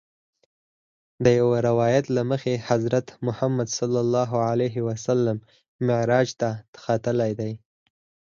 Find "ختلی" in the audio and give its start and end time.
6.83-7.53